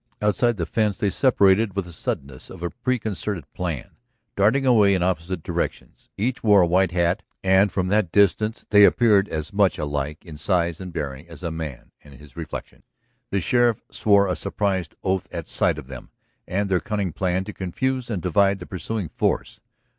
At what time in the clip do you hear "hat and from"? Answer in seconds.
6.89-7.85